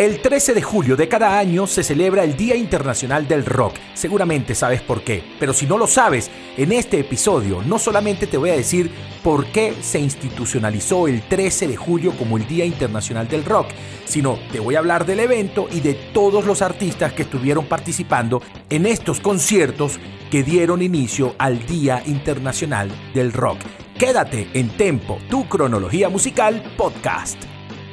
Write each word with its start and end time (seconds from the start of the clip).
El 0.00 0.22
13 0.22 0.54
de 0.54 0.62
julio 0.62 0.96
de 0.96 1.08
cada 1.08 1.38
año 1.38 1.66
se 1.66 1.84
celebra 1.84 2.24
el 2.24 2.34
Día 2.34 2.56
Internacional 2.56 3.28
del 3.28 3.44
Rock. 3.44 3.74
Seguramente 3.92 4.54
sabes 4.54 4.80
por 4.80 5.02
qué, 5.02 5.22
pero 5.38 5.52
si 5.52 5.66
no 5.66 5.76
lo 5.76 5.86
sabes, 5.86 6.30
en 6.56 6.72
este 6.72 7.00
episodio 7.00 7.60
no 7.66 7.78
solamente 7.78 8.26
te 8.26 8.38
voy 8.38 8.48
a 8.48 8.56
decir 8.56 8.90
por 9.22 9.44
qué 9.52 9.74
se 9.82 10.00
institucionalizó 10.00 11.06
el 11.06 11.20
13 11.20 11.68
de 11.68 11.76
julio 11.76 12.12
como 12.16 12.38
el 12.38 12.48
Día 12.48 12.64
Internacional 12.64 13.28
del 13.28 13.44
Rock, 13.44 13.66
sino 14.06 14.38
te 14.50 14.58
voy 14.58 14.76
a 14.76 14.78
hablar 14.78 15.04
del 15.04 15.20
evento 15.20 15.68
y 15.70 15.80
de 15.80 15.92
todos 15.92 16.46
los 16.46 16.62
artistas 16.62 17.12
que 17.12 17.24
estuvieron 17.24 17.66
participando 17.66 18.40
en 18.70 18.86
estos 18.86 19.20
conciertos 19.20 20.00
que 20.30 20.42
dieron 20.42 20.80
inicio 20.80 21.34
al 21.36 21.66
Día 21.66 22.02
Internacional 22.06 22.90
del 23.12 23.34
Rock. 23.34 23.58
Quédate 23.98 24.48
en 24.54 24.70
Tempo, 24.78 25.18
tu 25.28 25.46
cronología 25.46 26.08
musical 26.08 26.62
podcast. 26.78 27.36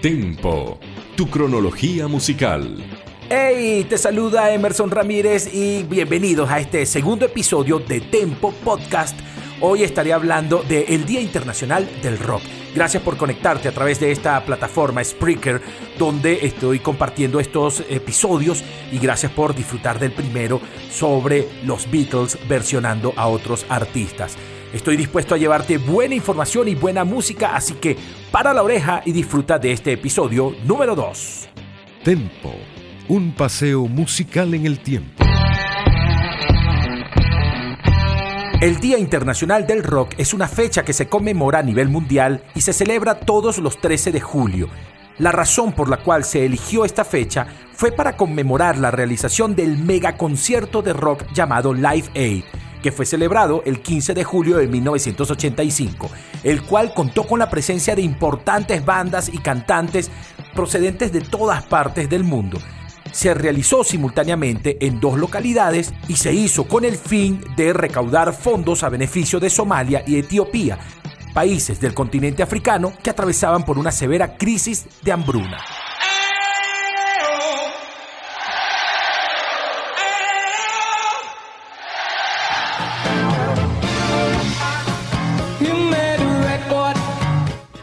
Tempo 0.01 0.79
tu 1.18 1.27
cronología 1.31 2.07
musical. 2.07 2.77
Hey, 3.27 3.88
te 3.89 3.98
saluda 3.98 4.53
Emerson 4.53 4.91
Ramírez 4.91 5.52
y 5.52 5.81
bienvenidos 5.81 6.48
a 6.48 6.59
este 6.59 6.85
segundo 6.85 7.26
episodio 7.26 7.80
de 7.80 8.02
Tempo 8.02 8.53
Podcast. 8.63 9.20
Hoy 9.59 9.81
estaré 9.81 10.13
hablando 10.13 10.62
del 10.62 11.07
Día 11.07 11.20
Internacional 11.20 11.90
del 12.03 12.20
Rock. 12.20 12.43
Gracias 12.76 13.02
por 13.02 13.17
conectarte 13.17 13.67
a 13.67 13.71
través 13.71 13.99
de 13.99 14.12
esta 14.12 14.45
plataforma 14.45 15.03
Spreaker, 15.03 15.59
donde 15.98 16.45
estoy 16.45 16.77
compartiendo 16.77 17.40
estos 17.40 17.84
episodios 17.90 18.63
y 18.91 18.99
gracias 18.99 19.31
por 19.31 19.55
disfrutar 19.55 19.98
del 19.98 20.12
primero 20.12 20.62
sobre 20.91 21.48
los 21.65 21.90
Beatles 21.90 22.38
versionando 22.48 23.13
a 23.18 23.27
otros 23.27 23.65
artistas. 23.70 24.38
Estoy 24.73 24.98
dispuesto 24.98 25.34
a 25.34 25.38
llevarte 25.38 25.77
buena 25.77 26.13
información 26.13 26.67
y 26.67 26.76
buena 26.76 27.05
música, 27.05 27.55
así 27.55 27.76
que 27.76 27.95
para 28.31 28.53
la 28.53 28.63
oreja 28.63 29.02
y 29.05 29.13
disfruta 29.13 29.57
de 29.57 29.71
este 29.71 29.93
episodio 29.93 30.55
número 30.66 30.93
2. 30.93 31.49
Tempo, 32.03 32.53
un 33.07 33.34
paseo 33.34 33.88
musical 33.88 34.54
en 34.54 34.65
el 34.65 34.79
tiempo. 34.79 35.23
El 38.60 38.77
Día 38.79 38.98
Internacional 38.98 39.65
del 39.68 39.84
Rock 39.84 40.15
es 40.18 40.34
una 40.34 40.48
fecha 40.48 40.84
que 40.84 40.93
se 40.93 41.07
conmemora 41.07 41.60
a 41.60 41.63
nivel 41.63 41.88
mundial 41.88 42.43
y 42.54 42.62
se 42.62 42.73
celebra 42.73 43.20
todos 43.20 43.60
los 43.60 43.79
13 43.79 44.12
de 44.12 44.20
julio. 44.20 44.68
La 45.18 45.32
razón 45.32 45.71
por 45.71 45.90
la 45.90 45.98
cual 45.98 46.26
se 46.26 46.45
eligió 46.45 46.84
esta 46.84 47.05
fecha 47.05 47.48
fue 47.73 47.91
para 47.91 48.18
conmemorar 48.18 48.77
la 48.77 48.91
realización 48.91 49.55
del 49.55 49.77
megaconcierto 49.77 50.82
de 50.82 50.93
rock 50.93 51.23
llamado 51.34 51.73
Live 51.73 52.10
Aid 52.15 52.43
que 52.88 52.93
fue 52.93 53.05
celebrado 53.05 53.63
el 53.66 53.82
15 53.82 54.13
de 54.13 54.24
julio 54.24 54.55
de 54.55 54.68
1985, 54.70 56.10
el 56.46 56.63
cual 56.63 56.94
contó 56.94 57.27
con 57.27 57.38
la 57.38 57.49
presencia 57.49 57.94
de 57.98 58.02
importantes 58.02 58.85
bandas 58.85 59.27
y 59.27 59.40
cantantes 59.40 60.10
procedentes 60.55 61.12
de 61.12 61.20
todas 61.20 61.66
partes 61.66 62.10
del 62.10 62.24
mundo. 62.24 62.60
Se 63.12 63.34
realizó 63.34 63.84
simultáneamente 63.84 64.78
en 64.79 65.02
dos 65.02 65.19
localidades 65.19 65.94
y 66.07 66.16
se 66.16 66.34
hizo 66.34 66.66
con 66.66 66.85
el 66.85 66.96
fin 66.96 67.44
de 67.57 67.74
recaudar 67.74 68.34
fondos 68.34 68.85
a 68.85 68.90
beneficio 68.90 69.41
de 69.41 69.50
Somalia 69.50 70.01
y 70.07 70.16
Etiopía, 70.16 70.79
países 71.34 71.81
del 71.81 71.94
continente 71.94 72.41
africano 72.41 72.94
que 73.03 73.09
atravesaban 73.09 73.66
por 73.66 73.78
una 73.78 73.91
severa 73.91 74.38
crisis 74.38 74.85
de 75.03 75.12
hambruna. 75.12 75.57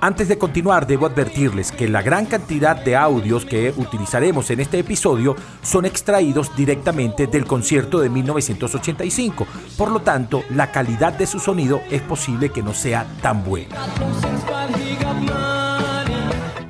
Antes 0.04 0.28
de 0.28 0.36
continuar, 0.36 0.86
debo 0.86 1.06
advertirles 1.06 1.72
que 1.72 1.88
la 1.88 2.02
gran 2.02 2.26
cantidad 2.26 2.76
de 2.76 2.94
audios 2.94 3.46
que 3.46 3.72
utilizaremos 3.74 4.50
en 4.50 4.60
este 4.60 4.78
episodio 4.78 5.34
son 5.62 5.86
extraídos 5.86 6.54
directamente 6.54 7.26
del 7.26 7.46
concierto 7.46 8.00
de 8.00 8.10
1985. 8.10 9.46
Por 9.78 9.90
lo 9.90 10.00
tanto, 10.00 10.44
la 10.50 10.70
calidad 10.70 11.14
de 11.14 11.26
su 11.26 11.40
sonido 11.40 11.80
es 11.90 12.02
posible 12.02 12.50
que 12.50 12.62
no 12.62 12.74
sea 12.74 13.06
tan 13.22 13.42
buena. 13.46 13.76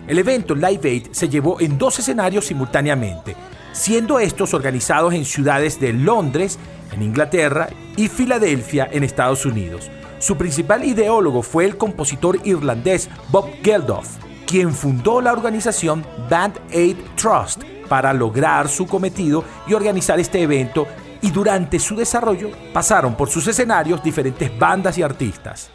El 0.07 0.17
evento 0.17 0.55
Live 0.55 0.89
Aid 0.89 1.07
se 1.11 1.29
llevó 1.29 1.61
en 1.61 1.77
dos 1.77 1.99
escenarios 1.99 2.47
simultáneamente, 2.47 3.35
siendo 3.73 4.21
estos 4.21 4.55
organizados 4.55 5.13
en 5.13 5.25
ciudades 5.25 5.81
de 5.81 5.93
Londres, 5.93 6.57
en 6.93 7.03
Inglaterra, 7.03 7.69
y 7.97 8.09
Filadelfia, 8.09 8.89
en 8.91 9.05
Estados 9.05 9.47
Unidos. 9.47 9.91
Su 10.19 10.37
principal 10.37 10.85
ideólogo 10.85 11.43
fue 11.43 11.65
el 11.65 11.77
compositor 11.77 12.39
irlandés 12.45 13.09
Bob 13.31 13.51
Geldof, 13.63 14.09
quien 14.47 14.73
fundó 14.73 15.21
la 15.21 15.33
organización 15.33 16.05
Band 16.31 16.59
Aid 16.73 16.97
Trust 17.17 17.63
para 17.89 18.13
lograr 18.13 18.69
su 18.69 18.87
cometido 18.87 19.45
y 19.67 19.75
organizar 19.75 20.19
este 20.19 20.43
evento 20.43 20.87
y 21.21 21.31
durante 21.31 21.79
su 21.79 21.97
desarrollo 21.97 22.51
pasaron 22.73 23.17
por 23.17 23.29
sus 23.29 23.47
escenarios 23.47 24.03
diferentes 24.03 24.57
bandas 24.59 24.99
y 24.99 25.03
artistas. 25.03 25.71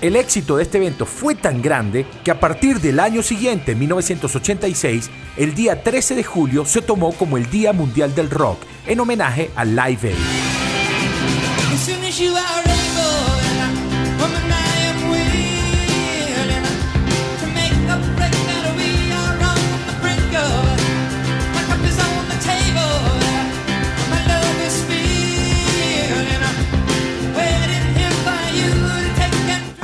El 0.00 0.14
éxito 0.14 0.56
de 0.56 0.62
este 0.62 0.78
evento 0.78 1.06
fue 1.06 1.34
tan 1.34 1.60
grande 1.60 2.06
que 2.22 2.30
a 2.30 2.38
partir 2.38 2.80
del 2.80 3.00
año 3.00 3.20
siguiente, 3.20 3.74
1986, 3.74 5.10
el 5.36 5.56
día 5.56 5.82
13 5.82 6.14
de 6.14 6.22
julio 6.22 6.64
se 6.64 6.82
tomó 6.82 7.12
como 7.12 7.36
el 7.36 7.50
Día 7.50 7.72
Mundial 7.72 8.14
del 8.14 8.30
Rock, 8.30 8.60
en 8.86 9.00
homenaje 9.00 9.50
al 9.56 9.74
Live 9.74 10.10
Aid. 10.10 10.57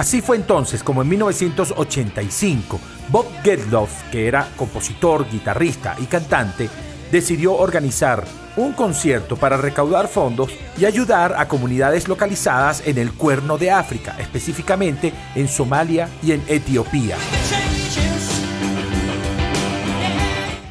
Así 0.05 0.21
fue 0.21 0.37
entonces 0.37 0.83
como 0.83 1.01
en 1.01 1.09
1985 1.09 2.79
Bob 3.09 3.25
Geldof, 3.43 4.03
que 4.13 4.29
era 4.29 4.51
compositor, 4.55 5.27
guitarrista 5.31 5.97
y 5.99 6.05
cantante, 6.05 6.69
decidió 7.11 7.55
organizar 7.55 8.23
un 8.59 8.75
concierto 8.75 9.37
para 9.37 9.57
recaudar 9.57 10.09
fondos 10.09 10.51
y 10.77 10.85
ayudar 10.85 11.35
a 11.39 11.49
comunidades 11.49 12.07
localizadas 12.07 12.87
en 12.87 12.99
el 12.99 13.15
Cuerno 13.15 13.57
de 13.57 13.71
África, 13.71 14.15
específicamente 14.19 15.15
en 15.35 15.49
Somalia 15.49 16.11
y 16.23 16.33
en 16.33 16.45
Etiopía. 16.49 17.17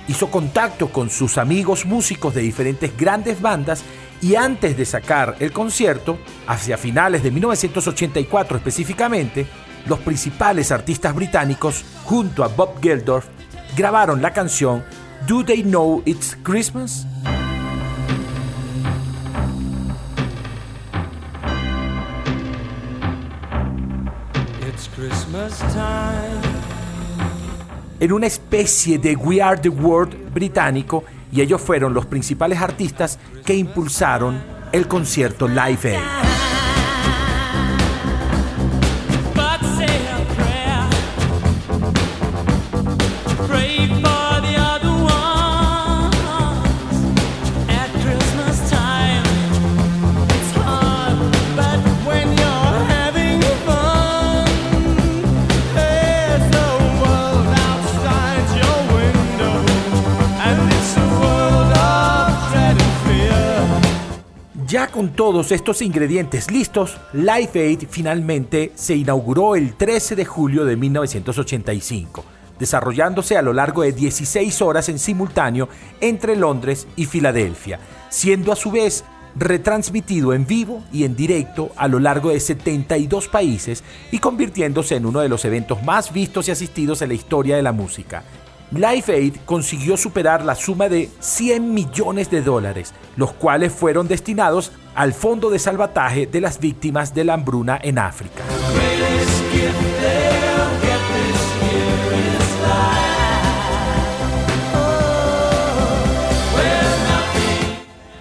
Hizo 0.07 0.29
contacto 0.29 0.89
con 0.89 1.09
sus 1.09 1.39
amigos 1.39 1.87
músicos 1.87 2.35
de 2.35 2.41
diferentes 2.41 2.95
grandes 2.95 3.41
bandas 3.41 3.83
y 4.23 4.37
antes 4.37 4.77
de 4.77 4.85
sacar 4.85 5.35
el 5.41 5.51
concierto, 5.51 6.17
hacia 6.47 6.77
finales 6.77 7.23
de 7.23 7.31
1984 7.31 8.55
específicamente, 8.57 9.45
los 9.85 9.99
principales 9.99 10.71
artistas 10.71 11.13
británicos, 11.13 11.83
junto 12.05 12.45
a 12.45 12.47
Bob 12.47 12.81
Geldof, 12.81 13.25
grabaron 13.75 14.21
la 14.21 14.31
canción 14.31 14.81
Do 15.27 15.43
They 15.43 15.63
Know 15.63 16.01
It's 16.05 16.37
Christmas? 16.41 17.05
It's 24.65 24.89
Christmas 24.95 25.59
time. 25.73 26.63
En 27.99 28.13
una 28.13 28.27
especie 28.27 28.97
de 28.97 29.17
We 29.17 29.41
Are 29.41 29.59
the 29.59 29.69
World 29.69 30.33
británico, 30.33 31.03
y 31.33 31.41
ellos 31.41 31.61
fueron 31.61 31.93
los 31.93 32.05
principales 32.05 32.61
artistas 32.61 33.17
que 33.45 33.55
impulsaron 33.55 34.41
el 34.71 34.87
concierto 34.87 35.47
Live 35.47 35.97
Aid. 35.97 36.32
Con 65.03 65.11
todos 65.17 65.51
estos 65.51 65.81
ingredientes 65.81 66.49
listos, 66.49 66.97
Live 67.11 67.51
Aid 67.55 67.87
finalmente 67.89 68.71
se 68.75 68.95
inauguró 68.95 69.57
el 69.57 69.75
13 69.75 70.15
de 70.15 70.23
julio 70.23 70.63
de 70.63 70.77
1985, 70.77 72.23
desarrollándose 72.57 73.35
a 73.35 73.41
lo 73.41 73.51
largo 73.51 73.81
de 73.81 73.91
16 73.91 74.61
horas 74.61 74.87
en 74.87 74.99
simultáneo 74.99 75.67
entre 75.99 76.37
Londres 76.37 76.87
y 76.95 77.03
Filadelfia, 77.03 77.81
siendo 78.07 78.53
a 78.53 78.55
su 78.55 78.71
vez 78.71 79.03
retransmitido 79.35 80.33
en 80.33 80.47
vivo 80.47 80.81
y 80.93 81.03
en 81.03 81.17
directo 81.17 81.71
a 81.75 81.89
lo 81.89 81.99
largo 81.99 82.29
de 82.29 82.39
72 82.39 83.27
países 83.27 83.83
y 84.09 84.19
convirtiéndose 84.19 84.95
en 84.95 85.05
uno 85.05 85.19
de 85.19 85.27
los 85.27 85.43
eventos 85.43 85.83
más 85.83 86.13
vistos 86.13 86.47
y 86.47 86.51
asistidos 86.51 87.01
en 87.01 87.09
la 87.09 87.15
historia 87.15 87.57
de 87.57 87.63
la 87.63 87.73
música. 87.73 88.23
Live 88.71 89.05
Aid 89.07 89.35
consiguió 89.45 89.97
superar 89.97 90.43
la 90.43 90.55
suma 90.55 90.89
de 90.89 91.09
100 91.19 91.73
millones 91.73 92.31
de 92.31 92.41
dólares, 92.41 92.93
los 93.17 93.33
cuales 93.33 93.71
fueron 93.71 94.07
destinados 94.07 94.71
al 94.95 95.13
Fondo 95.13 95.49
de 95.49 95.59
Salvataje 95.59 96.25
de 96.25 96.41
las 96.41 96.59
Víctimas 96.59 97.13
de 97.13 97.23
la 97.23 97.33
Hambruna 97.35 97.79
en 97.81 97.99
África. 97.99 98.43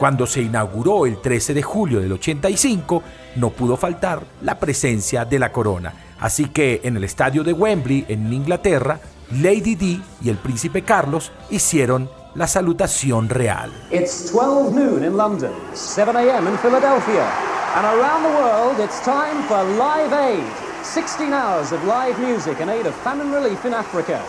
Cuando 0.03 0.27
se 0.27 0.43
inauguró 0.43 1.07
el 1.07 1.19
13 1.19 1.55
de 1.55 1.63
julio 1.63 2.01
del 2.01 2.11
85, 2.11 3.05
no 3.37 3.51
pudo 3.51 3.77
faltar 3.77 4.25
la 4.43 4.59
presencia 4.59 5.25
de 5.25 5.39
la 5.39 5.53
corona. 5.53 5.93
Así 6.19 6.47
que 6.47 6.81
en 6.83 6.97
el 6.97 7.05
estadio 7.05 7.45
de 7.45 7.53
Wembley, 7.53 8.07
en 8.09 8.33
Inglaterra, 8.33 8.99
Lady 9.31 9.75
Di 9.75 10.03
y 10.21 10.29
el 10.29 10.37
príncipe 10.37 10.83
Carlos 10.83 11.33
hicieron 11.51 12.11
la 12.35 12.47
salutación 12.47 13.29
real. 13.29 13.71
It's 13.91 14.31
12 14.31 14.75
noon 14.75 15.05
in 15.05 15.17
London, 15.17 15.53
7 15.75 16.17
a.m. 16.17 16.49
in 16.49 16.59
Philadelphia, 16.59 17.31
and 17.77 17.87
around 17.87 18.23
the 18.25 18.31
world 18.31 18.81
it's 18.81 19.01
time 19.05 19.43
for 19.49 19.63
Live 19.79 20.13
Aid. 20.13 20.45
16 20.83 21.33
hours 21.33 21.73
of 21.73 21.83
live 21.85 22.19
music 22.19 22.61
in 22.61 22.69
aid 22.69 22.87
of 22.87 22.95
famine 22.97 23.31
relief 23.31 23.65
in 23.65 23.73
Africa. 23.73 24.21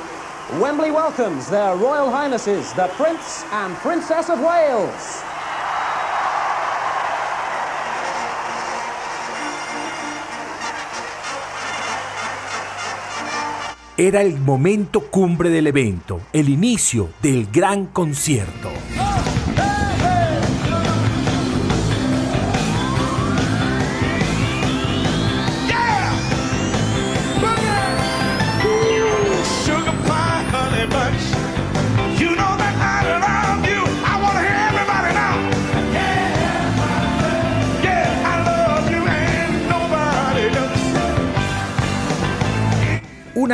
Wembley 0.59 0.91
welcomes 0.91 1.49
their 1.49 1.75
Royal 1.75 2.11
Highnesses, 2.11 2.71
the 2.73 2.87
Prince 2.89 3.43
and 3.51 3.73
Princess 3.77 4.29
of 4.29 4.39
Wales. 4.39 5.23
Era 13.95 14.23
el 14.23 14.39
momento 14.39 15.01
cumbre 15.01 15.51
del 15.51 15.67
evento, 15.67 16.19
el 16.33 16.49
inicio 16.49 17.11
del 17.21 17.45
gran 17.51 17.85
concierto. 17.85 18.71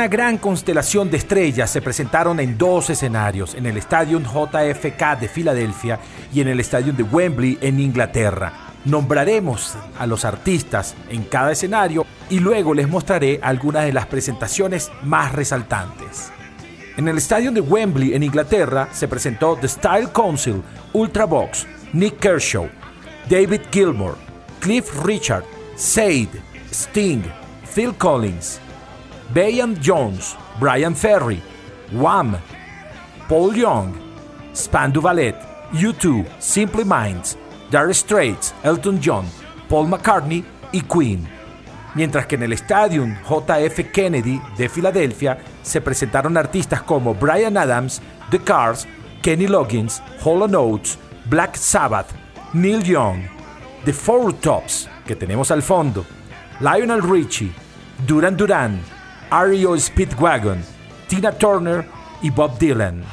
Una 0.00 0.08
gran 0.08 0.38
constelación 0.38 1.10
de 1.10 1.18
estrellas 1.18 1.68
se 1.70 1.82
presentaron 1.82 2.40
en 2.40 2.56
dos 2.56 2.88
escenarios, 2.88 3.54
en 3.54 3.66
el 3.66 3.76
Estadio 3.76 4.18
JFK 4.18 5.20
de 5.20 5.28
Filadelfia 5.28 6.00
y 6.32 6.40
en 6.40 6.48
el 6.48 6.58
Estadio 6.58 6.94
de 6.94 7.02
Wembley 7.02 7.58
en 7.60 7.78
Inglaterra. 7.78 8.50
Nombraremos 8.86 9.76
a 9.98 10.06
los 10.06 10.24
artistas 10.24 10.94
en 11.10 11.24
cada 11.24 11.52
escenario 11.52 12.06
y 12.30 12.38
luego 12.38 12.72
les 12.72 12.88
mostraré 12.88 13.40
algunas 13.42 13.84
de 13.84 13.92
las 13.92 14.06
presentaciones 14.06 14.90
más 15.02 15.32
resaltantes. 15.32 16.32
En 16.96 17.06
el 17.06 17.18
Estadio 17.18 17.52
de 17.52 17.60
Wembley 17.60 18.14
en 18.14 18.22
Inglaterra 18.22 18.88
se 18.92 19.06
presentó 19.06 19.58
The 19.60 19.68
Style 19.68 20.08
Council, 20.14 20.62
Ultravox, 20.94 21.66
Nick 21.92 22.20
Kershaw, 22.20 22.70
David 23.28 23.60
Gilmour, 23.70 24.16
Cliff 24.60 25.04
Richard, 25.04 25.44
Sade, 25.76 26.30
Sting, 26.72 27.20
Phil 27.74 27.94
Collins, 27.98 28.60
Bayan 29.34 29.76
Jones, 29.80 30.36
Brian 30.58 30.94
Ferry, 30.94 31.40
Wham, 31.92 32.36
Paul 33.28 33.54
Young, 33.54 33.94
Spandu 34.52 35.00
Ballet, 35.00 35.36
U2, 35.72 36.26
Simply 36.40 36.84
Minds, 36.84 37.36
Dire 37.70 37.94
Straits, 37.94 38.52
Elton 38.64 39.00
John, 39.00 39.24
Paul 39.68 39.86
McCartney 39.86 40.44
y 40.72 40.80
Queen. 40.82 41.28
Mientras 41.94 42.26
que 42.26 42.34
en 42.34 42.42
el 42.42 42.52
Stadium 42.54 43.16
JF 43.22 43.92
Kennedy 43.92 44.40
de 44.56 44.68
Filadelfia 44.68 45.38
se 45.62 45.80
presentaron 45.80 46.36
artistas 46.36 46.82
como 46.82 47.14
Brian 47.14 47.56
Adams, 47.56 48.02
The 48.30 48.40
Cars, 48.40 48.88
Kenny 49.22 49.46
Loggins, 49.46 50.02
Hollow 50.24 50.48
Notes, 50.48 50.98
Black 51.26 51.56
Sabbath, 51.56 52.08
Neil 52.52 52.82
Young, 52.82 53.22
The 53.84 53.92
Four 53.92 54.32
Tops, 54.34 54.88
que 55.06 55.14
tenemos 55.14 55.52
al 55.52 55.62
fondo, 55.62 56.04
Lionel 56.58 57.02
Richie, 57.02 57.52
Duran 58.06 58.36
Duran, 58.36 58.80
REO 59.30 59.78
Speedwagon, 59.78 60.64
Tina 61.06 61.30
Turner 61.30 61.86
y 62.20 62.30
Bob 62.30 62.58
Dylan. 62.58 63.04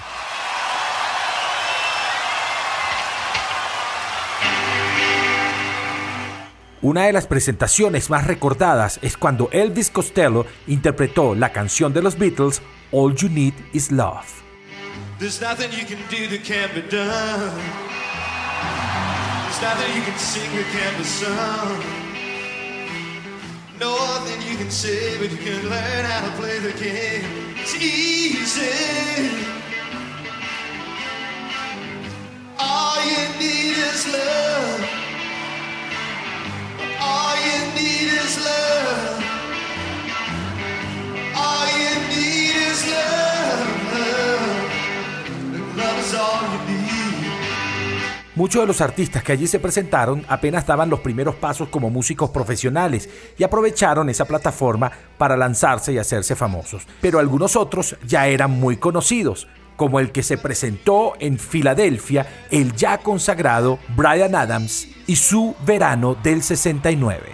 Una 6.81 7.06
de 7.06 7.14
las 7.14 7.28
presentaciones 7.28 8.10
más 8.10 8.25
recordadas 8.25 9.00
es 9.02 9.16
cuando 9.18 9.50
Elvis 9.52 9.92
Costello 9.92 10.46
interpretó 10.68 11.36
la 11.36 11.52
canción 11.52 11.94
de 11.94 12.02
los 12.02 12.18
Beatles 12.18 12.62
All 12.92 13.16
You 13.16 13.30
Need 13.30 13.54
Is 13.74 13.92
Love. 13.92 14.25
There's 15.20 15.42
nothing 15.42 15.70
you 15.72 15.86
can 15.86 16.00
do 16.10 16.28
that 16.30 16.44
can't 16.44 16.74
be 16.74 16.81
done. 16.81 17.52
There's 19.44 19.62
nothing 19.62 19.96
you 19.96 20.04
can 20.04 20.18
sing 20.18 20.50
that 20.56 20.66
can't 20.72 20.98
be 20.98 21.04
sung. 21.04 22.06
Nothing 24.27 24.51
you 24.51 24.57
can 24.57 24.69
say, 24.69 25.18
but 25.19 25.31
you 25.31 25.38
can 25.38 25.69
learn 25.69 26.03
how 26.03 26.19
to 26.25 26.31
play 26.35 26.59
the 26.59 26.74
game. 26.74 27.24
It's 27.56 27.75
easy. 27.75 29.31
All 32.59 32.97
you 33.06 33.39
need 33.39 33.77
is 33.77 34.06
love. 34.12 34.89
All 37.00 37.35
you 37.38 37.74
need 37.75 38.12
is 38.19 38.44
love. 38.44 38.67
Muchos 48.38 48.62
de 48.62 48.68
los 48.68 48.81
artistas 48.81 49.24
que 49.24 49.31
allí 49.31 49.48
se 49.48 49.57
presentaron 49.57 50.24
apenas 50.30 50.68
daban 50.68 50.92
los 50.92 51.00
primeros 51.00 51.34
pasos 51.34 51.69
como 51.69 51.89
músicos 51.89 52.30
profesionales 52.30 53.10
y 53.36 53.44
aprovecharon 53.44 54.12
esa 54.12 54.25
plataforma 54.25 54.91
para 55.17 55.36
lanzarse 55.36 55.91
y 55.91 55.98
hacerse 55.98 56.36
famosos. 56.36 56.84
Pero 57.01 57.17
algunos 57.17 57.56
otros 57.56 57.98
ya 58.06 58.27
eran 58.27 58.51
muy 58.51 58.77
conocidos, 58.77 59.48
como 59.75 60.00
el 60.00 60.12
que 60.12 60.22
se 60.22 60.38
presentó 60.38 61.13
en 61.20 61.39
Filadelfia, 61.39 62.46
el 62.51 62.75
ya 62.75 63.00
consagrado 63.00 63.79
Brian 63.96 64.36
Adams 64.36 64.88
y 65.08 65.15
su 65.15 65.56
verano 65.65 66.13
del 66.13 66.44
69. 66.44 67.32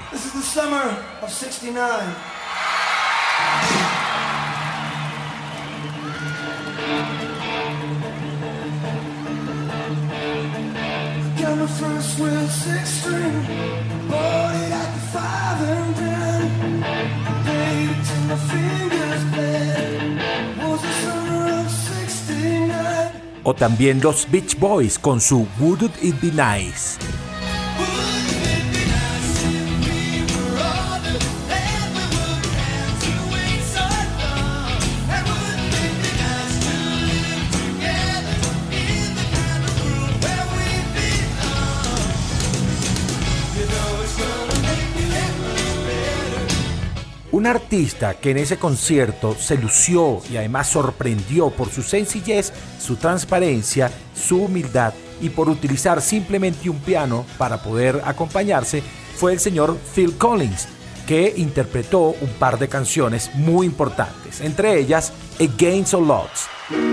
O 23.46 23.54
también 23.54 24.02
los 24.02 24.30
Beach 24.32 24.58
Boys 24.58 24.98
con 24.98 25.20
su 25.20 25.46
Wouldn't 25.60 26.02
It 26.02 26.16
Be 26.22 26.32
Nice. 26.32 27.13
Artista 47.54 48.16
que 48.16 48.32
en 48.32 48.38
ese 48.38 48.58
concierto 48.58 49.36
se 49.36 49.58
lució 49.58 50.22
y 50.30 50.38
además 50.38 50.68
sorprendió 50.68 51.50
por 51.50 51.70
su 51.70 51.84
sencillez, 51.84 52.52
su 52.80 52.96
transparencia, 52.96 53.92
su 54.16 54.44
humildad 54.44 54.94
y 55.22 55.30
por 55.30 55.50
utilizar 55.50 56.02
simplemente 56.02 56.70
un 56.70 56.80
piano 56.80 57.26
para 57.38 57.62
poder 57.62 58.02
acompañarse 58.06 58.84
fue 59.16 59.34
el 59.34 59.40
señor 59.40 59.78
Phil 59.96 60.18
Collins, 60.18 60.68
que 61.08 61.34
interpretó 61.38 62.16
un 62.20 62.30
par 62.40 62.58
de 62.60 62.68
canciones 62.68 63.32
muy 63.36 63.66
importantes, 63.66 64.42
entre 64.42 64.80
ellas 64.80 65.14
Against 65.40 65.94
All 65.94 66.10
Odds. 66.10 66.93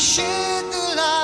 shared 0.00 0.64
the 0.72 0.94
laughter 0.96 1.19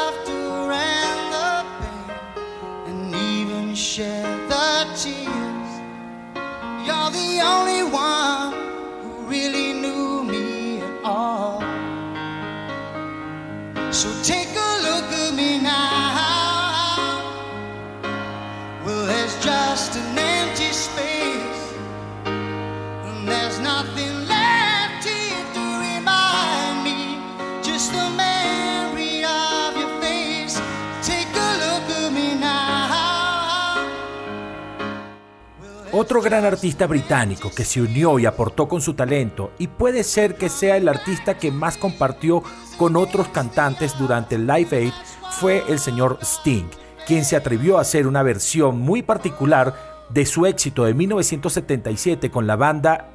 Otro 36.07 36.23
gran 36.23 36.45
artista 36.45 36.87
británico 36.87 37.51
que 37.51 37.65
se 37.65 37.83
unió 37.83 38.21
y 38.21 38.27
aportó 38.27 38.69
con 38.69 38.81
su 38.81 38.95
talento 38.95 39.51
y 39.59 39.67
puede 39.67 40.05
ser 40.05 40.37
que 40.37 40.49
sea 40.49 40.77
el 40.77 40.89
artista 40.89 41.37
que 41.37 41.51
más 41.51 41.77
compartió 41.77 42.45
con 42.79 42.95
otros 42.95 43.27
cantantes 43.27 43.99
durante 43.99 44.37
el 44.37 44.47
Live 44.47 44.69
Aid 44.71 44.93
fue 45.33 45.65
el 45.69 45.81
señor 45.81 46.21
Sting, 46.23 46.69
quien 47.09 47.25
se 47.25 47.35
atrevió 47.35 47.77
a 47.77 47.81
hacer 47.81 48.07
una 48.07 48.23
versión 48.23 48.79
muy 48.79 49.03
particular 49.03 50.07
de 50.09 50.25
su 50.27 50.47
éxito 50.47 50.85
de 50.85 50.95
1977 50.95 52.31
con 52.31 52.47
la 52.47 52.55
banda 52.55 53.09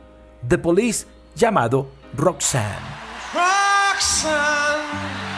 The 0.46 0.58
Police 0.58 1.08
llamado 1.34 1.88
Roxanne. 2.18 2.76
Roxanne, 3.34 5.31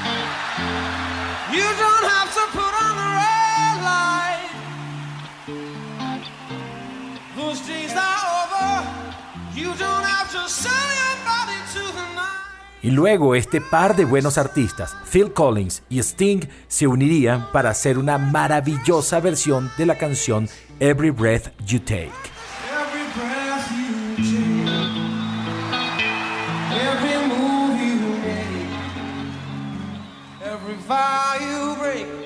Y 12.84 12.92
luego 12.92 13.34
este 13.34 13.62
par 13.62 13.96
de 13.96 14.04
buenos 14.04 14.38
artistas, 14.38 14.94
Phil 15.10 15.32
Collins 15.32 15.84
y 15.90 16.00
Sting, 16.00 16.42
se 16.68 16.86
unirían 16.86 17.50
para 17.54 17.70
hacer 17.70 17.98
una 17.98 18.18
maravillosa 18.18 19.22
versión 19.22 19.72
de 19.78 19.86
la 19.86 19.98
canción 19.98 20.50
Every 20.82 21.10
Breath 21.10 21.54
You 21.66 21.80
Take. 21.80 22.12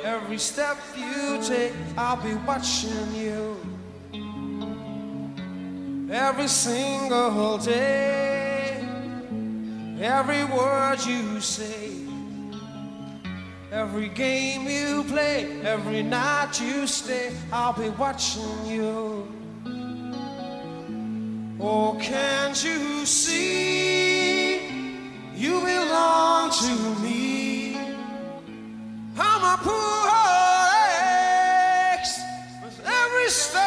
Every 0.03 0.38
step 0.39 0.77
you 0.95 1.39
take, 1.41 1.74
I'll 1.97 2.17
be 2.17 2.33
watching 2.45 3.13
you. 3.15 3.76
Every 6.10 6.48
single 6.48 7.58
day, 7.58 8.82
every 10.00 10.46
word 10.46 11.06
you 11.06 11.42
say. 11.42 11.92
Every 13.74 14.08
game 14.08 14.68
you 14.68 15.04
play, 15.04 15.62
every 15.64 16.04
night 16.04 16.62
you 16.62 16.88
stay, 16.88 17.34
I'll 17.52 17.74
be 17.74 17.90
watching 17.90 18.66
you. 18.66 19.28
Oh, 21.60 21.98
can't 22.00 22.64
you 22.64 23.06
see 23.06 24.68
you 25.36 25.60
belong 25.60 26.52
to 26.52 27.02
me? 27.02 27.76
I'm 29.20 29.44
a 29.44 29.58
poor 29.62 30.10
ex 31.92 32.22
with 32.64 32.80
every 32.86 33.30
step 33.30 33.66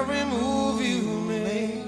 every 0.00 0.24
move 0.24 0.80
you 0.80 1.02
make, 1.28 1.84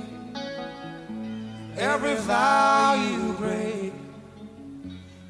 every 1.79 2.15
vow 2.17 2.95
you 2.95 3.33
break. 3.35 3.93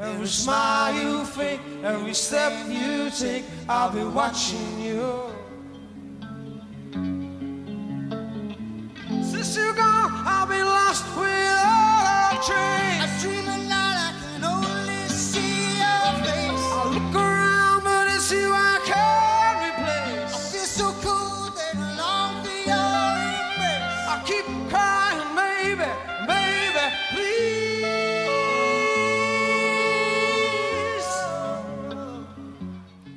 Every 0.01 0.27
smile 0.27 0.93
you 0.95 1.25
fake, 1.25 1.61
every 1.85 2.13
step 2.13 2.53
you 2.69 3.09
take, 3.11 3.45
I'll 3.69 3.93
be 3.93 4.03
watching 4.03 4.81
you. 4.81 5.31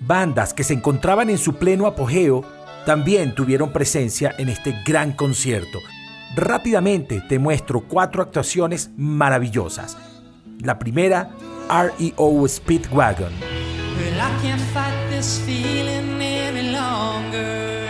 Bandas 0.08 0.54
que 0.54 0.64
se 0.64 0.74
encontraban 0.74 1.32
en 1.32 1.40
su 1.40 1.56
pleno 1.56 1.88
apogeo 1.88 2.44
también 2.86 3.34
tuvieron 3.34 3.72
presencia 3.74 4.36
en 4.38 4.50
este 4.50 4.76
gran 4.86 5.14
concierto. 5.14 5.80
Rápidamente 6.36 7.22
te 7.22 7.40
muestro 7.40 7.82
cuatro 7.88 8.22
actuaciones 8.22 8.92
maravillosas. 8.98 9.98
La 10.60 10.78
primera, 10.78 11.32
REO 11.70 12.48
Speedwagon. 12.48 13.34
Well, 13.34 14.20
I 14.20 14.42
can't 14.44 14.62
fight 14.74 14.94
this 15.10 15.42
feeling 15.44 16.22
any 16.22 16.72
longer. 16.72 17.88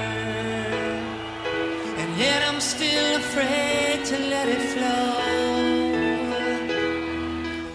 And 1.98 2.18
yet 2.18 2.44
I'm 2.48 2.62
still 2.62 3.18
afraid 3.18 4.06
to 4.06 4.18
let 4.30 4.48
it 4.48 4.62
flow. 4.74 5.16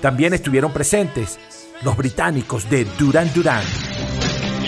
También 0.01 0.33
estuvieron 0.33 0.73
presentes 0.73 1.39
los 1.83 1.95
británicos 1.95 2.71
de 2.71 2.87
Duran 2.99 3.31
Duran. 3.35 3.65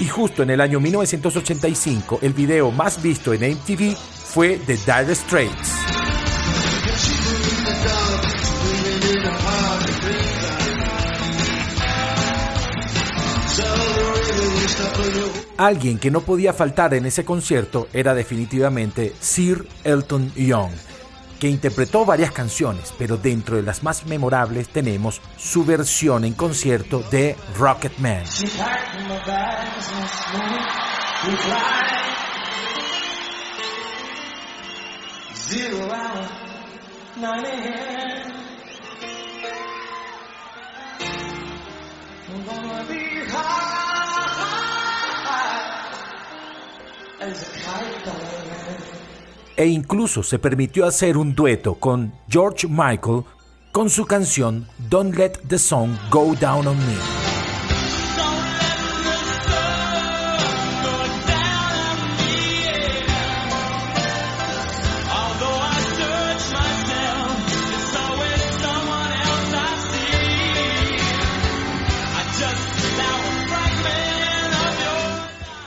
Y 0.00 0.08
justo 0.08 0.42
en 0.42 0.50
el 0.50 0.60
año 0.60 0.80
1985, 0.80 2.18
el 2.22 2.32
video 2.32 2.70
más 2.70 3.02
visto 3.02 3.32
en 3.32 3.52
MTV 3.52 3.96
fue 3.96 4.58
The 4.66 4.76
Dire 4.76 5.14
Straits. 5.14 5.82
Alguien 15.58 15.98
que 15.98 16.10
no 16.10 16.22
podía 16.22 16.52
faltar 16.52 16.92
en 16.94 17.06
ese 17.06 17.24
concierto 17.24 17.86
era 17.92 18.14
definitivamente 18.14 19.12
Sir 19.20 19.64
Elton 19.84 20.32
Young, 20.34 20.72
que 21.42 21.48
interpretó 21.48 22.04
varias 22.04 22.30
canciones, 22.30 22.94
pero 22.96 23.16
dentro 23.16 23.56
de 23.56 23.62
las 23.62 23.82
más 23.82 24.06
memorables 24.06 24.68
tenemos 24.68 25.20
su 25.36 25.64
versión 25.64 26.24
en 26.24 26.34
concierto 26.34 27.02
de 27.10 27.36
Rocket 27.58 27.98
Man. 27.98 28.22
E 49.56 49.66
incluso 49.66 50.22
se 50.22 50.38
permitió 50.38 50.86
hacer 50.86 51.16
un 51.16 51.34
dueto 51.34 51.74
con 51.74 52.12
George 52.28 52.66
Michael 52.68 53.24
con 53.70 53.88
su 53.90 54.04
canción 54.06 54.66
Don't 54.90 55.16
Let 55.16 55.32
the 55.48 55.58
Song 55.58 55.96
Go 56.10 56.34
Down 56.34 56.66
on 56.66 56.78
Me. 56.78 57.22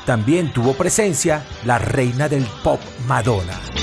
También 0.06 0.54
tuvo 0.54 0.74
presencia 0.74 1.44
la 1.66 1.80
reina 1.80 2.30
del 2.30 2.46
pop 2.64 2.80
Madonna. 3.08 3.75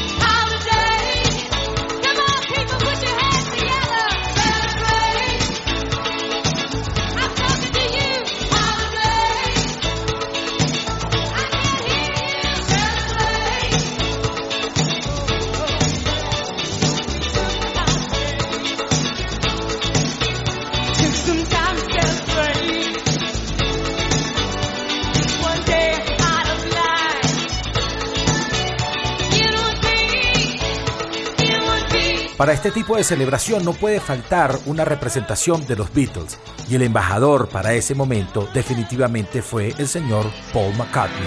Para 32.43 32.55
este 32.55 32.73
tipo 32.73 32.97
de 32.97 33.05
celebración 33.05 33.65
no 33.65 33.73
puede 33.73 34.01
faltar 34.01 34.59
una 34.67 34.85
representación 34.85 35.65
de 35.65 35.77
los 35.77 35.95
Beatles 35.95 36.41
y 36.69 36.75
el 36.75 36.83
embajador 36.83 37.49
para 37.49 37.73
ese 37.73 37.95
momento 37.95 38.49
definitivamente 38.53 39.43
fue 39.43 39.73
el 39.79 39.87
señor 39.87 40.27
Paul 40.53 40.75
McCartney. 40.77 41.23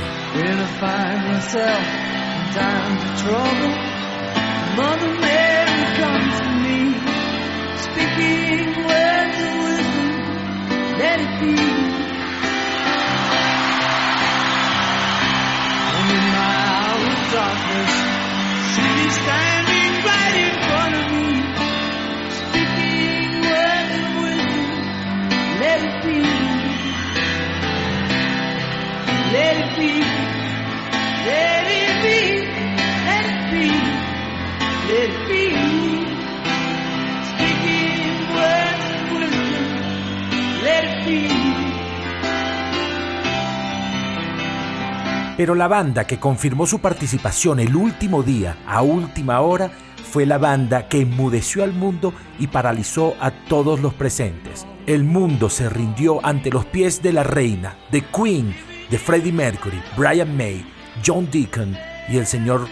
Pero 45.38 45.54
la 45.54 45.68
banda 45.68 46.08
que 46.08 46.18
confirmó 46.18 46.66
su 46.66 46.80
participación 46.80 47.60
el 47.60 47.76
último 47.76 48.24
día, 48.24 48.58
a 48.66 48.82
última 48.82 49.42
hora, 49.42 49.70
fue 50.12 50.26
la 50.26 50.38
banda 50.38 50.88
que 50.88 51.02
enmudeció 51.02 51.64
al 51.64 51.74
mundo 51.74 52.14
y 52.40 52.48
paralizó 52.48 53.16
a 53.20 53.32
todos 53.32 53.82
los 53.82 53.94
presentes. 53.94 54.66
El 54.88 55.04
mundo 55.04 55.50
se 55.50 55.68
rindió 55.68 56.24
ante 56.24 56.52
los 56.52 56.64
pies 56.66 57.02
de 57.02 57.12
la 57.12 57.24
reina, 57.24 57.76
de 57.92 58.04
Queen, 58.04 58.56
de 58.92 59.00
Freddie 59.00 59.32
Mercury, 59.32 59.82
Brian 59.98 60.38
May, 60.38 60.64
John 61.04 61.28
Deacon 61.32 61.76
y 62.08 62.18
el 62.18 62.28
señor 62.28 62.68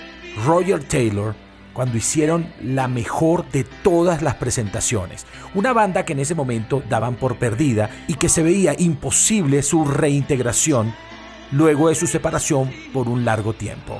Roger 0.46 0.84
Taylor 0.84 1.34
cuando 1.74 1.98
hicieron 1.98 2.54
la 2.62 2.88
mejor 2.88 3.50
de 3.50 3.64
todas 3.64 4.22
las 4.22 4.36
presentaciones. 4.36 5.26
Una 5.56 5.74
banda 5.74 6.06
que 6.06 6.14
en 6.14 6.20
ese 6.20 6.36
momento 6.36 6.84
daban 6.88 7.16
por 7.16 7.38
perdida 7.38 7.90
y 8.08 8.14
que 8.14 8.30
se 8.30 8.44
veía 8.44 8.76
imposible 8.78 9.64
su 9.64 9.84
reintegración 9.84 10.94
luego 11.52 11.90
de 11.90 11.96
su 11.96 12.06
separación 12.06 12.72
por 12.94 13.10
un 13.10 13.26
largo 13.26 13.54
tiempo. 13.54 14.00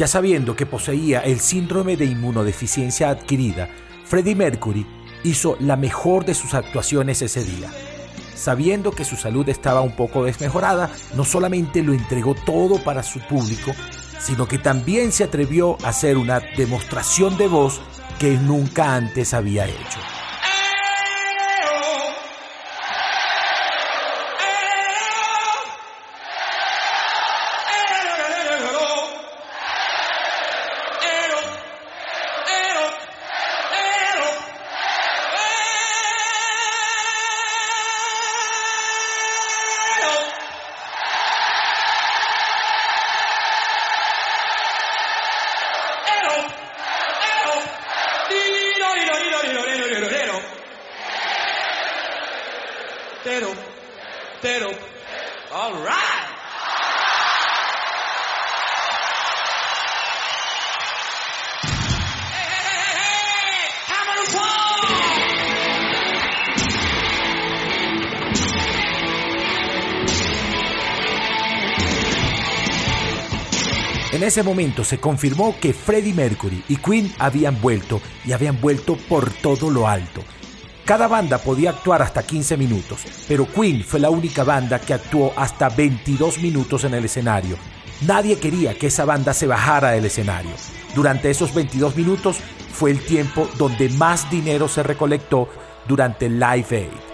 Ya 0.00 0.06
sabiendo 0.06 0.56
que 0.56 0.64
poseía 0.64 1.20
el 1.20 1.40
síndrome 1.40 1.94
de 1.94 2.06
inmunodeficiencia 2.06 3.10
adquirida, 3.10 3.68
Freddie 4.06 4.34
Mercury 4.34 4.86
hizo 5.24 5.58
la 5.60 5.76
mejor 5.76 6.24
de 6.24 6.32
sus 6.32 6.54
actuaciones 6.54 7.20
ese 7.20 7.44
día. 7.44 7.70
Sabiendo 8.34 8.92
que 8.92 9.04
su 9.04 9.16
salud 9.16 9.46
estaba 9.50 9.82
un 9.82 9.94
poco 9.94 10.24
desmejorada, 10.24 10.90
no 11.14 11.26
solamente 11.26 11.82
lo 11.82 11.92
entregó 11.92 12.34
todo 12.34 12.82
para 12.82 13.02
su 13.02 13.20
público, 13.20 13.72
sino 14.18 14.48
que 14.48 14.56
también 14.56 15.12
se 15.12 15.24
atrevió 15.24 15.76
a 15.84 15.90
hacer 15.90 16.16
una 16.16 16.40
demostración 16.56 17.36
de 17.36 17.48
voz 17.48 17.82
que 18.18 18.38
nunca 18.38 18.94
antes 18.94 19.34
había 19.34 19.66
hecho. 19.66 20.00
Ese 74.30 74.44
momento 74.44 74.84
se 74.84 74.98
confirmó 74.98 75.56
que 75.60 75.72
Freddie 75.72 76.14
Mercury 76.14 76.62
y 76.68 76.76
Queen 76.76 77.12
habían 77.18 77.60
vuelto 77.60 78.00
y 78.24 78.30
habían 78.30 78.60
vuelto 78.60 78.96
por 78.96 79.28
todo 79.28 79.70
lo 79.70 79.88
alto. 79.88 80.22
Cada 80.84 81.08
banda 81.08 81.38
podía 81.38 81.70
actuar 81.70 82.00
hasta 82.00 82.22
15 82.22 82.56
minutos, 82.56 83.00
pero 83.26 83.44
Queen 83.50 83.82
fue 83.82 83.98
la 83.98 84.10
única 84.10 84.44
banda 84.44 84.78
que 84.78 84.94
actuó 84.94 85.32
hasta 85.36 85.68
22 85.68 86.38
minutos 86.38 86.84
en 86.84 86.94
el 86.94 87.06
escenario. 87.06 87.56
Nadie 88.02 88.38
quería 88.38 88.78
que 88.78 88.86
esa 88.86 89.04
banda 89.04 89.34
se 89.34 89.48
bajara 89.48 89.90
del 89.90 90.04
escenario. 90.04 90.52
Durante 90.94 91.28
esos 91.28 91.52
22 91.52 91.96
minutos 91.96 92.36
fue 92.72 92.92
el 92.92 93.04
tiempo 93.04 93.48
donde 93.58 93.88
más 93.88 94.30
dinero 94.30 94.68
se 94.68 94.84
recolectó 94.84 95.48
durante 95.88 96.30
Live 96.30 96.66
Aid. 96.70 97.09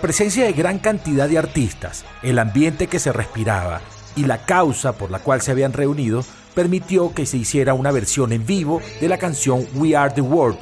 La 0.00 0.06
presencia 0.06 0.46
de 0.46 0.54
gran 0.54 0.78
cantidad 0.78 1.28
de 1.28 1.36
artistas, 1.36 2.06
el 2.22 2.38
ambiente 2.38 2.86
que 2.86 2.98
se 2.98 3.12
respiraba 3.12 3.82
y 4.16 4.24
la 4.24 4.46
causa 4.46 4.92
por 4.94 5.10
la 5.10 5.18
cual 5.18 5.42
se 5.42 5.50
habían 5.50 5.74
reunido 5.74 6.24
permitió 6.54 7.12
que 7.12 7.26
se 7.26 7.36
hiciera 7.36 7.74
una 7.74 7.92
versión 7.92 8.32
en 8.32 8.46
vivo 8.46 8.80
de 8.98 9.10
la 9.10 9.18
canción 9.18 9.66
We 9.74 9.94
Are 9.94 10.10
the 10.14 10.22
World, 10.22 10.56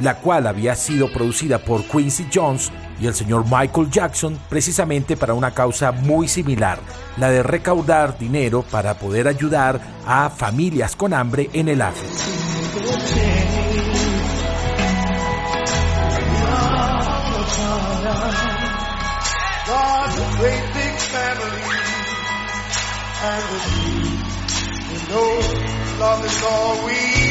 la 0.00 0.18
cual 0.18 0.46
había 0.46 0.76
sido 0.76 1.12
producida 1.12 1.58
por 1.58 1.82
Quincy 1.86 2.28
Jones 2.32 2.70
y 3.00 3.08
el 3.08 3.14
señor 3.14 3.46
Michael 3.46 3.90
Jackson 3.90 4.38
precisamente 4.48 5.16
para 5.16 5.34
una 5.34 5.50
causa 5.50 5.90
muy 5.90 6.28
similar, 6.28 6.78
la 7.16 7.30
de 7.30 7.42
recaudar 7.42 8.16
dinero 8.16 8.62
para 8.70 8.94
poder 8.94 9.26
ayudar 9.26 9.80
a 10.06 10.30
familias 10.30 10.94
con 10.94 11.14
hambre 11.14 11.50
en 11.52 11.68
el 11.68 11.82
África. 11.82 13.27
Family. 21.28 21.62
And 23.30 23.44
you, 24.92 25.00
know, 25.08 25.30
love 26.00 26.24
is 26.24 26.42
all 26.42 26.86
we. 26.86 27.28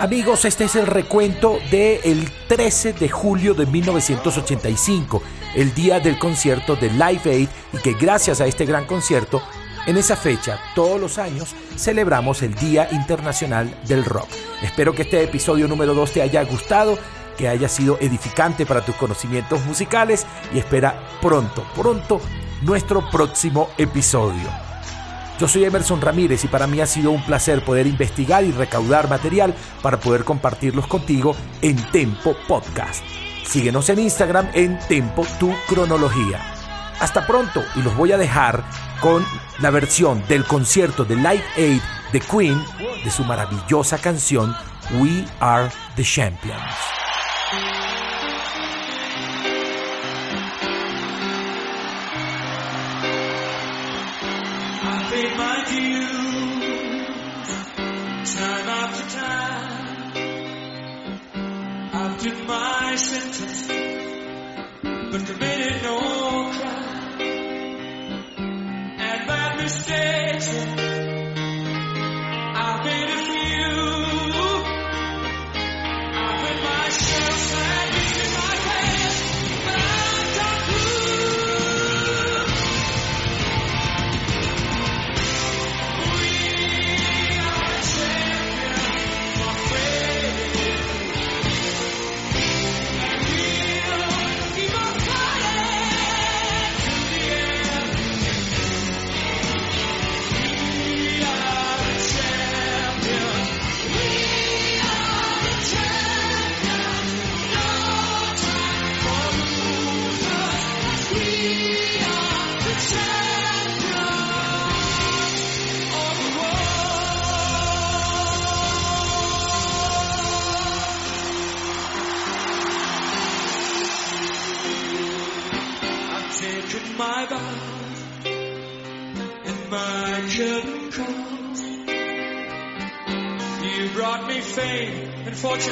Amigos, 0.00 0.44
este 0.44 0.64
es 0.64 0.76
el 0.76 0.86
recuento 0.86 1.58
del 1.72 2.30
13 2.46 2.92
de 2.92 3.08
julio 3.08 3.52
de 3.52 3.66
1985, 3.66 5.22
el 5.56 5.74
día 5.74 5.98
del 5.98 6.18
concierto 6.20 6.76
de 6.76 6.88
Live 6.88 7.22
Aid 7.24 7.48
y 7.72 7.78
que 7.78 7.94
gracias 7.94 8.40
a 8.40 8.46
este 8.46 8.64
gran 8.64 8.86
concierto, 8.86 9.42
en 9.88 9.96
esa 9.96 10.16
fecha, 10.16 10.60
todos 10.74 11.00
los 11.00 11.16
años, 11.16 11.54
celebramos 11.74 12.42
el 12.42 12.54
Día 12.54 12.88
Internacional 12.92 13.74
del 13.88 14.04
Rock. 14.04 14.28
Espero 14.62 14.94
que 14.94 15.02
este 15.02 15.22
episodio 15.22 15.66
número 15.66 15.94
2 15.94 16.12
te 16.12 16.20
haya 16.20 16.44
gustado, 16.44 16.98
que 17.38 17.48
haya 17.48 17.70
sido 17.70 17.96
edificante 17.98 18.66
para 18.66 18.84
tus 18.84 18.96
conocimientos 18.96 19.64
musicales 19.64 20.26
y 20.52 20.58
espera 20.58 21.00
pronto, 21.22 21.66
pronto 21.74 22.20
nuestro 22.60 23.08
próximo 23.10 23.70
episodio. 23.78 24.50
Yo 25.40 25.48
soy 25.48 25.64
Emerson 25.64 26.02
Ramírez 26.02 26.44
y 26.44 26.48
para 26.48 26.66
mí 26.66 26.82
ha 26.82 26.86
sido 26.86 27.10
un 27.10 27.24
placer 27.24 27.64
poder 27.64 27.86
investigar 27.86 28.44
y 28.44 28.52
recaudar 28.52 29.08
material 29.08 29.54
para 29.80 29.98
poder 29.98 30.22
compartirlos 30.22 30.86
contigo 30.86 31.34
en 31.62 31.76
Tempo 31.92 32.36
Podcast. 32.46 33.02
Síguenos 33.46 33.88
en 33.88 34.00
Instagram 34.00 34.50
en 34.52 34.78
Tempo 34.80 35.24
Tu 35.40 35.50
Cronología. 35.66 36.57
Hasta 37.00 37.26
pronto 37.26 37.64
y 37.76 37.82
los 37.82 37.96
voy 37.96 38.12
a 38.12 38.18
dejar 38.18 38.64
con 39.00 39.24
la 39.60 39.70
versión 39.70 40.26
del 40.28 40.44
concierto 40.44 41.04
de 41.04 41.16
Live 41.16 41.44
Aid 41.56 41.82
de 42.12 42.20
Queen 42.20 42.64
de 43.04 43.10
su 43.10 43.24
maravillosa 43.24 43.98
canción 43.98 44.54
We 44.92 45.24
Are 45.40 45.68
the 45.96 46.02
Champions. 46.02 46.98
And 69.70 70.87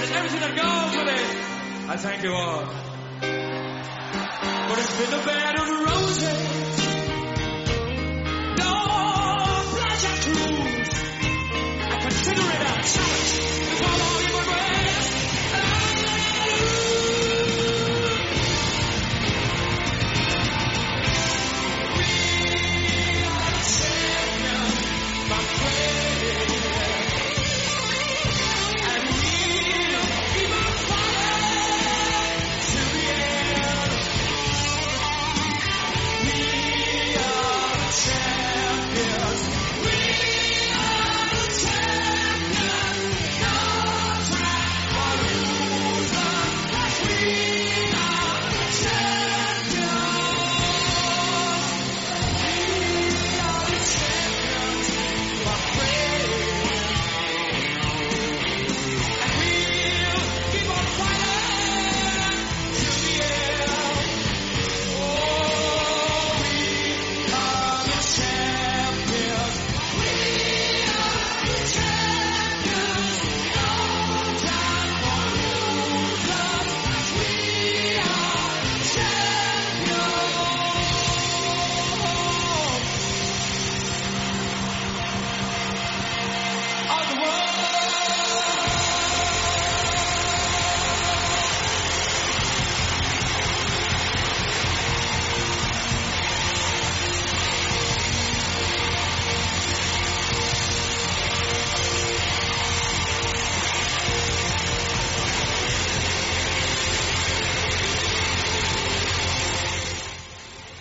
and 0.08 0.16
everything 0.16 0.40
that 0.40 0.54
goes 0.54 0.96
with 0.96 1.08
it. 1.08 1.90
I 1.90 1.96
thank 1.96 2.22
you 2.22 2.32
all. 2.32 2.64
But 4.68 4.78
it's 4.78 4.96
been 4.98 5.12
a 5.20 5.24
bed 5.24 5.45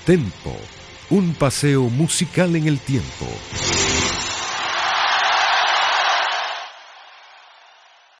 Tempo, 0.05 0.55
un 1.09 1.33
paseo 1.33 1.89
musical 1.89 2.55
en 2.55 2.67
el 2.67 2.79
tiempo. 2.79 3.25